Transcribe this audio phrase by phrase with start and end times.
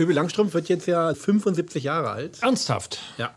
[0.00, 2.38] Pippi Langstrumpf wird jetzt ja 75 Jahre alt.
[2.40, 3.00] Ernsthaft?
[3.18, 3.34] Ja.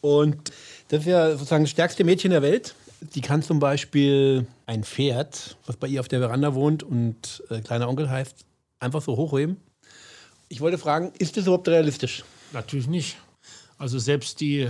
[0.00, 0.50] Und
[0.88, 2.74] das ist ja sozusagen das stärkste Mädchen der Welt.
[3.14, 7.60] Die kann zum Beispiel ein Pferd, was bei ihr auf der Veranda wohnt und äh,
[7.60, 8.44] kleiner Onkel heißt,
[8.80, 9.58] einfach so hochheben.
[10.48, 12.24] Ich wollte fragen, ist das überhaupt realistisch?
[12.52, 13.16] Natürlich nicht.
[13.78, 14.68] Also selbst die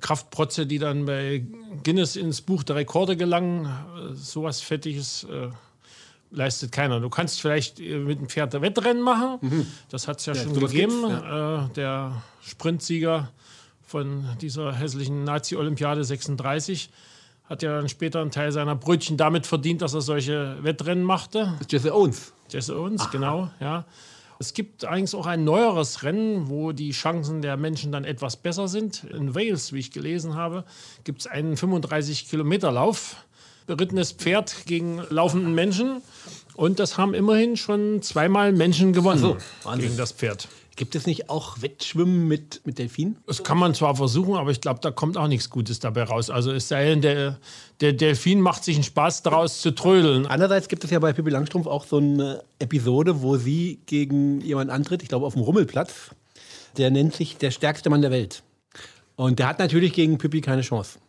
[0.00, 1.46] Kraftprotze, die dann bei
[1.84, 5.50] Guinness ins Buch der Rekorde gelangen, äh, sowas Fettiges äh,
[6.30, 7.00] leistet keiner.
[7.00, 9.38] Du kannst vielleicht äh, mit dem Pferd Wettrennen machen.
[9.40, 9.66] Mhm.
[9.90, 11.02] Das hat es ja, ja, schon gegeben.
[11.08, 11.64] Ja.
[11.64, 13.30] Äh, der Sprintsieger
[13.82, 16.90] von dieser hässlichen Nazi-Olympiade 36
[17.44, 21.54] hat ja dann später einen Teil seiner Brötchen damit verdient, dass er solche Wettrennen machte.
[21.68, 22.34] Jesse Owens.
[22.50, 23.10] Jesse Owens, Aha.
[23.10, 23.86] genau, ja.
[24.40, 28.68] Es gibt eigentlich auch ein neueres Rennen, wo die Chancen der Menschen dann etwas besser
[28.68, 29.02] sind.
[29.04, 30.64] In Wales, wie ich gelesen habe,
[31.02, 33.16] gibt es einen 35-Kilometer-Lauf.
[33.68, 36.02] Berittenes Pferd gegen laufenden Menschen.
[36.54, 39.36] Und das haben immerhin schon zweimal Menschen gewonnen so,
[39.76, 40.48] gegen das Pferd.
[40.74, 43.18] Gibt es nicht auch Wettschwimmen mit, mit Delfinen?
[43.26, 46.30] Das kann man zwar versuchen, aber ich glaube, da kommt auch nichts Gutes dabei raus.
[46.30, 47.38] Also es sei denn, der,
[47.80, 50.26] der Delfin macht sich einen Spaß daraus zu trödeln.
[50.26, 54.72] Andererseits gibt es ja bei Pippi Langstrumpf auch so eine Episode, wo sie gegen jemanden
[54.72, 56.10] antritt, ich glaube auf dem Rummelplatz.
[56.76, 58.42] Der nennt sich der stärkste Mann der Welt.
[59.16, 61.00] Und der hat natürlich gegen Pippi keine Chance.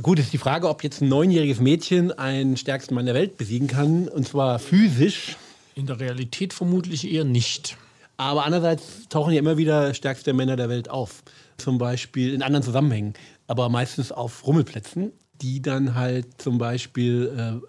[0.00, 3.66] Gut, ist die Frage, ob jetzt ein neunjähriges Mädchen einen stärksten Mann der Welt besiegen
[3.66, 5.36] kann, und zwar physisch.
[5.74, 7.76] In der Realität vermutlich eher nicht.
[8.16, 11.24] Aber andererseits tauchen ja immer wieder stärkste Männer der Welt auf.
[11.56, 13.14] Zum Beispiel in anderen Zusammenhängen,
[13.48, 15.10] aber meistens auf Rummelplätzen,
[15.42, 17.68] die dann halt zum Beispiel äh,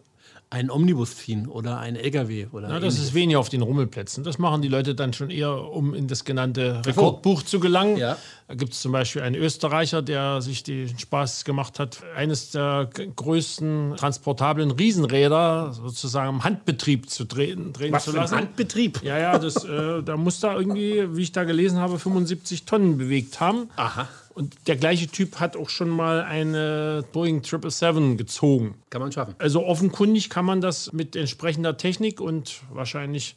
[0.52, 2.47] einen Omnibus ziehen oder einen LKW.
[2.52, 4.23] Oder Na, das ist weniger auf den Rummelplätzen.
[4.23, 7.97] Das machen die Leute dann schon eher, um in das genannte Rekordbuch zu gelangen.
[7.97, 8.17] Ja.
[8.47, 12.89] Da gibt es zum Beispiel einen Österreicher, der sich den Spaß gemacht hat, eines der
[13.16, 18.36] größten transportablen Riesenräder sozusagen im Handbetrieb zu drehen, drehen Was zu lassen.
[18.36, 19.03] Handbetrieb?
[19.03, 22.97] Ja, ja, das, äh, da muss da irgendwie, wie ich da gelesen habe, 75 Tonnen
[22.97, 23.70] bewegt haben.
[23.75, 24.08] Aha.
[24.33, 28.76] Und der gleiche Typ hat auch schon mal eine Boeing 777 gezogen.
[28.89, 29.36] Kann man schaffen.
[29.37, 33.36] Also offenkundig kann man das mit entsprechender Technik und wahrscheinlich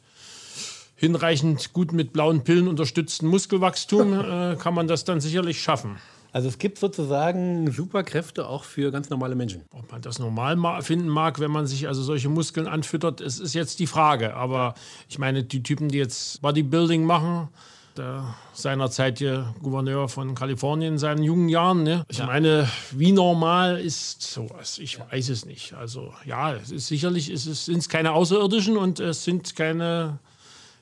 [0.95, 4.13] hinreichend gut mit blauen Pillen unterstützten Muskelwachstum
[4.53, 5.97] äh, kann man das dann sicherlich schaffen.
[6.33, 9.61] Also es gibt sozusagen Superkräfte auch für ganz normale Menschen.
[9.71, 13.53] Ob man das normal finden mag, wenn man sich also solche Muskeln anfüttert, es ist
[13.53, 14.33] jetzt die Frage.
[14.33, 14.73] Aber
[15.07, 17.49] ich meine, die Typen, die jetzt Bodybuilding machen,
[17.97, 21.83] der seinerzeit hier Gouverneur von Kalifornien in seinen jungen Jahren.
[21.83, 22.05] Ne?
[22.09, 22.25] Ich ja.
[22.25, 24.79] meine, wie normal ist sowas?
[24.79, 25.73] Ich weiß es nicht.
[25.73, 30.19] Also ja, es ist sicherlich es sind es keine Außerirdischen und es sind keine,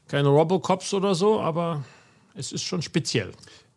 [0.08, 1.84] keine Robocops oder so, aber
[2.36, 3.32] es ist schon speziell.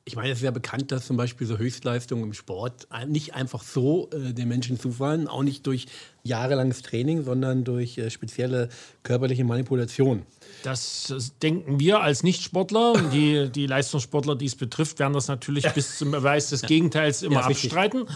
[0.06, 3.62] Ich meine, es ist ja bekannt, dass zum Beispiel so Höchstleistungen im Sport nicht einfach
[3.62, 5.87] so äh, den Menschen zufallen, auch nicht durch
[6.22, 8.69] jahrelanges Training, sondern durch äh, spezielle
[9.03, 10.26] körperliche Manipulation.
[10.62, 12.94] Das, das denken wir als Nichtsportler.
[13.12, 17.41] Die, die Leistungssportler, die es betrifft, werden das natürlich bis zum Beweis des Gegenteils immer
[17.41, 18.06] ja, abstreiten.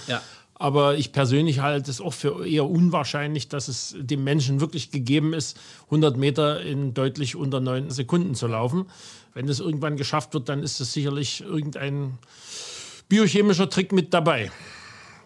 [0.59, 5.33] Aber ich persönlich halte es auch für eher unwahrscheinlich, dass es dem Menschen wirklich gegeben
[5.33, 8.87] ist, 100 Meter in deutlich unter neun Sekunden zu laufen.
[9.35, 12.19] Wenn das irgendwann geschafft wird, dann ist es sicherlich irgendein
[13.09, 14.51] biochemischer Trick mit dabei.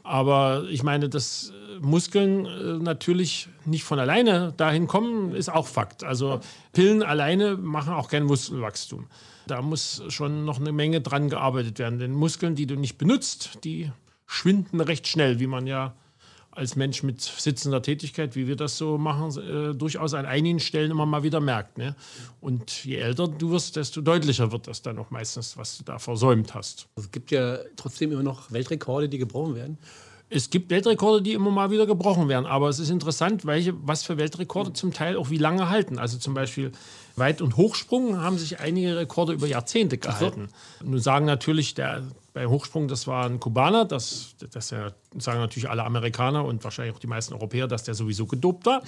[0.03, 6.05] Aber ich meine, dass Muskeln äh, natürlich nicht von alleine dahin kommen, ist auch Fakt.
[6.05, 6.41] Also
[6.73, 9.07] Pillen alleine machen auch kein Muskelwachstum.
[9.47, 11.99] Da muss schon noch eine Menge dran gearbeitet werden.
[11.99, 13.91] Denn Muskeln, die du nicht benutzt, die
[14.27, 15.95] schwinden recht schnell, wie man ja
[16.55, 20.91] als Mensch mit sitzender Tätigkeit, wie wir das so machen, äh, durchaus an einigen Stellen
[20.91, 21.79] immer mal wieder merkt.
[21.79, 21.97] Ne?
[22.41, 25.99] Und je älter du wirst, desto deutlicher wird das dann auch meistens, was du da
[25.99, 26.89] versäumt hast.
[26.97, 29.79] Es gibt ja trotzdem immer noch Weltrekorde, die gebrochen werden.
[30.35, 34.03] Es gibt Weltrekorde, die immer mal wieder gebrochen werden, aber es ist interessant, welche, was
[34.03, 35.99] für Weltrekorde zum Teil auch wie lange halten.
[35.99, 36.73] Also zum Beispiel
[37.17, 40.49] Weit- und Hochsprung haben sich einige Rekorde über Jahrzehnte gehalten.
[40.81, 40.87] So.
[40.87, 45.69] Nun sagen natürlich, der, beim Hochsprung, das war ein Kubaner, das, das ja, sagen natürlich
[45.69, 48.83] alle Amerikaner und wahrscheinlich auch die meisten Europäer, dass der sowieso gedopt war.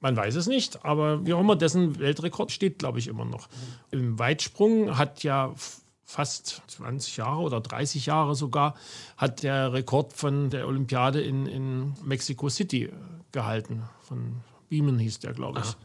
[0.00, 3.48] Man weiß es nicht, aber wie auch immer, dessen Weltrekord steht, glaube ich, immer noch.
[3.90, 5.54] Im Weitsprung hat ja
[6.04, 8.74] fast 20 Jahre oder 30 Jahre sogar,
[9.16, 12.90] hat der Rekord von der Olympiade in, in Mexico City
[13.32, 13.82] gehalten.
[14.02, 15.66] Von Beeman hieß der, glaube ich.
[15.66, 15.76] Aha.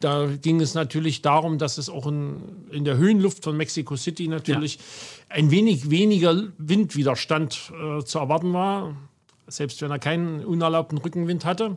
[0.00, 4.28] Da ging es natürlich darum, dass es auch in, in der Höhenluft von Mexico City
[4.28, 4.82] natürlich ja.
[5.28, 8.96] ein wenig weniger Windwiderstand äh, zu erwarten war,
[9.46, 11.76] selbst wenn er keinen unerlaubten Rückenwind hatte.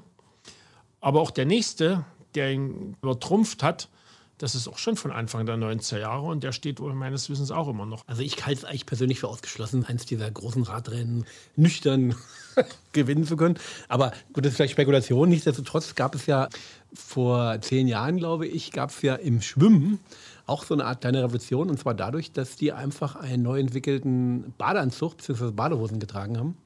[1.01, 3.89] Aber auch der nächste, der ihn übertrumpft hat,
[4.37, 7.51] das ist auch schon von Anfang der 90er Jahre und der steht wohl meines Wissens
[7.51, 8.03] auch immer noch.
[8.07, 11.25] Also ich halte es eigentlich persönlich für ausgeschlossen, eins dieser großen Radrennen
[11.55, 12.15] nüchtern
[12.93, 13.57] gewinnen zu können.
[13.87, 15.29] Aber gut, das ist vielleicht Spekulation.
[15.29, 16.49] Nichtsdestotrotz gab es ja
[16.93, 19.99] vor zehn Jahren, glaube ich, gab es ja im Schwimmen
[20.45, 21.69] auch so eine Art kleine Revolution.
[21.69, 25.51] Und zwar dadurch, dass die einfach einen neu entwickelten Badeanzug bzw.
[25.51, 26.57] Badehosen getragen haben.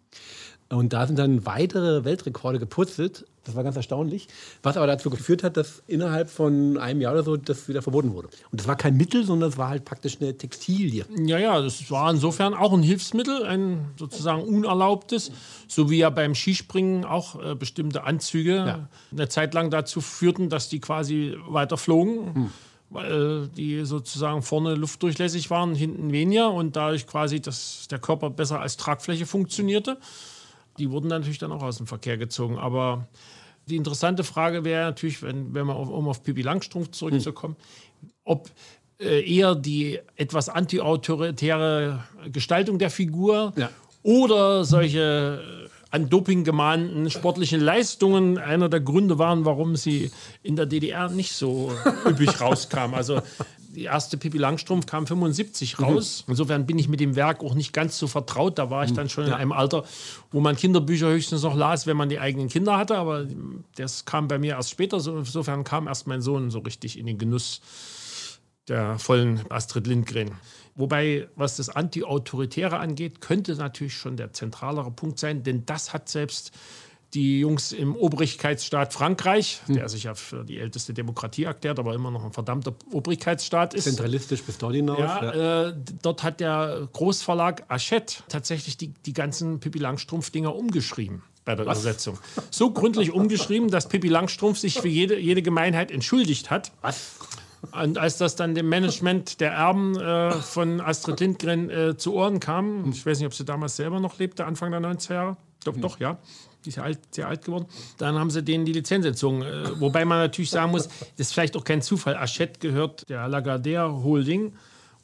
[0.70, 3.26] Und da sind dann weitere Weltrekorde gepurzelt.
[3.48, 4.28] Das war ganz erstaunlich.
[4.62, 8.14] Was aber dazu geführt hat, dass innerhalb von einem Jahr oder so das wieder verboten
[8.14, 8.28] wurde.
[8.52, 11.06] Und das war kein Mittel, sondern das war halt praktisch eine Textilie.
[11.26, 15.32] Ja, ja, das war insofern auch ein Hilfsmittel, ein sozusagen unerlaubtes,
[15.68, 18.90] so wie ja beim Skispringen auch äh, bestimmte Anzüge ja.
[19.12, 22.36] eine Zeit lang dazu führten, dass die quasi weiter flogen.
[22.36, 22.50] Hm
[22.90, 28.62] weil die sozusagen vorne luftdurchlässig waren, hinten weniger und dadurch quasi dass der Körper besser
[28.62, 29.98] als Tragfläche funktionierte
[30.78, 32.58] die wurden natürlich dann auch aus dem Verkehr gezogen.
[32.58, 33.08] Aber
[33.68, 37.56] die interessante Frage wäre natürlich, wenn, wenn man auf, um auf Pippi Langstrumpf zurückzukommen,
[38.02, 38.10] hm.
[38.24, 38.50] ob
[39.00, 43.70] äh, eher die etwas antiautoritäre Gestaltung der Figur ja.
[44.04, 50.12] oder solche äh, an Doping gemahnten sportlichen Leistungen einer der Gründe waren, warum sie
[50.44, 51.72] in der DDR nicht so
[52.06, 52.94] üppig rauskam.
[52.94, 53.22] Also
[53.78, 55.86] die erste Pippi Langstrumpf kam 75 mhm.
[55.86, 56.24] raus.
[56.26, 56.32] Mhm.
[56.32, 58.58] Insofern bin ich mit dem Werk auch nicht ganz so vertraut.
[58.58, 58.96] Da war ich mhm.
[58.96, 59.30] dann schon ja.
[59.30, 59.84] in einem Alter,
[60.32, 62.98] wo man Kinderbücher höchstens noch las, wenn man die eigenen Kinder hatte.
[62.98, 63.28] Aber
[63.76, 64.98] das kam bei mir erst später.
[64.98, 67.62] Insofern kam erst mein Sohn so richtig in den Genuss
[68.68, 70.32] der vollen Astrid Lindgren.
[70.76, 76.10] Wobei, was das Anti-Autoritäre angeht, könnte natürlich schon der zentralere Punkt sein, denn das hat
[76.10, 76.52] selbst
[77.14, 79.76] die Jungs im Obrigkeitsstaat Frankreich, hm.
[79.76, 83.86] der sich ja für die älteste Demokratie erklärt, aber immer noch ein verdammter Obrigkeitsstaat ist.
[83.86, 85.00] Zentralistisch bis dort hinaus.
[85.00, 85.68] Ja, ja.
[85.70, 91.66] Äh, dort hat der Großverlag Hachette tatsächlich die, die ganzen Pippi Langstrumpf-Dinger umgeschrieben bei der
[91.66, 91.80] Was?
[91.80, 92.20] Übersetzung.
[92.52, 96.72] So gründlich umgeschrieben, dass Pippi Langstrumpf sich für jede, jede Gemeinheit entschuldigt hat.
[96.82, 97.16] Was?
[97.72, 102.40] Und als das dann dem Management der Erben äh, von Astrid Lindgren äh, zu Ohren
[102.40, 105.64] kam, ich weiß nicht, ob sie damals selber noch lebte, Anfang der 90er Jahre, ich
[105.64, 105.82] glaube hm.
[105.82, 106.18] doch, ja,
[106.66, 107.66] die ist ja alt, sehr alt geworden.
[107.98, 109.42] Dann haben sie denen die Lizenz entzogen.
[109.42, 112.20] Äh, wobei man natürlich sagen muss, das ist vielleicht auch kein Zufall.
[112.20, 114.54] Hachette gehört der Lagardère Holding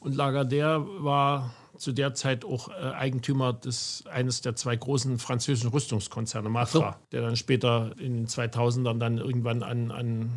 [0.00, 5.70] und Lagardère war zu der Zeit auch äh, Eigentümer des eines der zwei großen französischen
[5.70, 7.06] Rüstungskonzerne, Matra, so.
[7.12, 10.30] der dann später in den 2000ern dann irgendwann an, an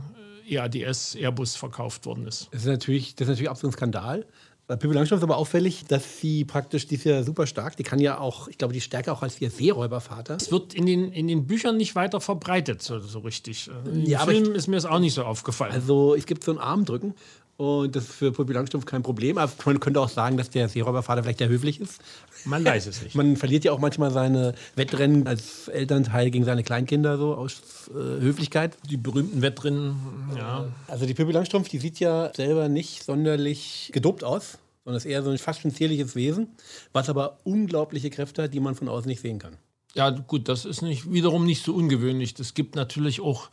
[0.47, 2.47] äh, EADS Airbus verkauft worden ist.
[2.51, 4.25] Das ist natürlich, das ist natürlich absolut ein Skandal.
[4.67, 7.83] Bei Pippi Langstrumpf ist aber auffällig, dass sie praktisch, die ist ja super stark, die
[7.83, 10.35] kann ja auch, ich glaube, die stärker auch als ihr Seeräubervater.
[10.35, 13.69] Es wird in den, in den Büchern nicht weiter verbreitet, so, so richtig.
[13.85, 15.71] Im ja, Film ist mir das auch nicht so aufgefallen.
[15.71, 17.15] Also es gibt so ein Armdrücken
[17.57, 19.39] und das ist für Pippi Langstrumpf kein Problem.
[19.39, 21.99] Aber man könnte auch sagen, dass der Seeräubervater vielleicht sehr höflich ist.
[22.45, 23.15] Man weiß es nicht.
[23.15, 28.21] Man verliert ja auch manchmal seine Wettrennen als Elternteil gegen seine Kleinkinder so aus äh,
[28.21, 28.77] Höflichkeit.
[28.87, 29.95] Die berühmten Wettrennen,
[30.37, 30.67] ja.
[30.87, 35.23] Also die Pippi Langstrumpf, die sieht ja selber nicht sonderlich gedopt aus, sondern ist eher
[35.23, 36.49] so ein fast schon zierliches Wesen,
[36.93, 39.57] was aber unglaubliche Kräfte hat, die man von außen nicht sehen kann.
[39.95, 42.35] Ja, gut, das ist nicht, wiederum nicht so ungewöhnlich.
[42.39, 43.49] Es gibt natürlich auch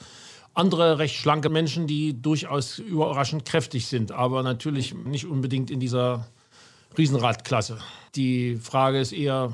[0.55, 6.29] andere recht schlanke Menschen, die durchaus überraschend kräftig sind, aber natürlich nicht unbedingt in dieser
[6.97, 7.79] Riesenradklasse.
[8.15, 9.53] Die Frage ist eher,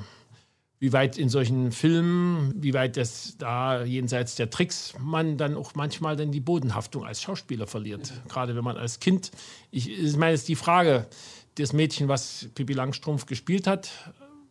[0.79, 5.75] wie weit in solchen Filmen, wie weit das da jenseits der Tricks man dann auch
[5.75, 8.12] manchmal dann die Bodenhaftung als Schauspieler verliert.
[8.29, 9.31] Gerade wenn man als Kind,
[9.70, 11.06] ich, ich meine, es ist die Frage,
[11.56, 13.91] das Mädchen, was Pippi Langstrumpf gespielt hat,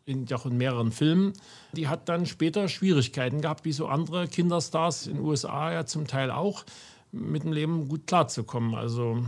[0.10, 1.34] in, auch in mehreren Filmen.
[1.74, 6.08] Die hat dann später Schwierigkeiten gehabt, wie so andere Kinderstars in den USA ja zum
[6.08, 6.66] Teil auch,
[7.12, 8.76] mit dem Leben gut klarzukommen.
[8.76, 9.24] Also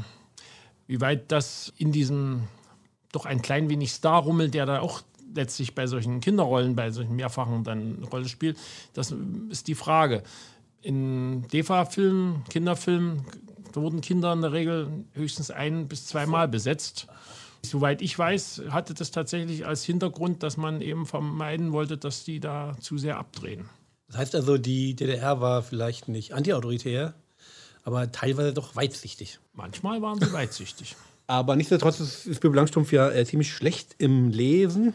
[0.88, 2.48] wie weit das in diesem
[3.12, 5.02] doch ein klein wenig Starrummel, der da auch
[5.34, 8.58] letztlich bei solchen Kinderrollen, bei solchen mehrfachen dann eine Rolle spielt,
[8.94, 9.14] das
[9.50, 10.24] ist die Frage.
[10.82, 13.26] In DEFA-Filmen, Kinderfilmen,
[13.74, 17.08] wurden Kinder in der Regel höchstens ein bis zweimal besetzt.
[17.64, 22.40] Soweit ich weiß, hatte das tatsächlich als Hintergrund, dass man eben vermeiden wollte, dass die
[22.40, 23.70] da zu sehr abdrehen.
[24.08, 27.14] Das heißt also, die DDR war vielleicht nicht antiautoritär,
[27.84, 29.40] aber teilweise doch weitsichtig.
[29.54, 30.96] Manchmal waren sie weitsichtig.
[31.28, 34.94] aber nichtsdestotrotz ist, ist Bibel Langstrumpf ja äh, ziemlich schlecht im Lesen.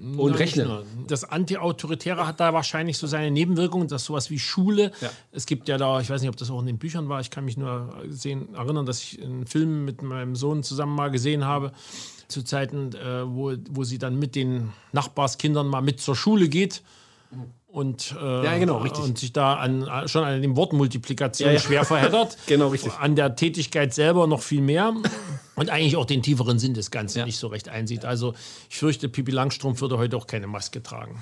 [0.00, 0.70] Und Nein, rechnen.
[1.06, 4.92] Das Anti-Autoritäre hat da wahrscheinlich so seine Nebenwirkungen, dass sowas wie Schule.
[5.00, 5.10] Ja.
[5.32, 7.30] Es gibt ja da, ich weiß nicht, ob das auch in den Büchern war, ich
[7.30, 11.44] kann mich nur sehen, erinnern, dass ich einen Film mit meinem Sohn zusammen mal gesehen
[11.44, 11.72] habe,
[12.28, 16.82] zu Zeiten, äh, wo, wo sie dann mit den Nachbarskindern mal mit zur Schule geht.
[17.78, 21.60] Und, äh, ja, genau, und sich da an, schon an den Wortmultiplikation ja, ja.
[21.60, 22.36] schwer verheddert.
[22.48, 22.92] genau, richtig.
[22.98, 24.92] An der Tätigkeit selber noch viel mehr.
[25.54, 28.04] Und eigentlich auch den tieferen Sinn des Ganzen nicht so recht einsieht.
[28.04, 28.34] Also
[28.70, 31.20] ich fürchte, Pipi Langstrumpf würde heute auch keine Maske tragen.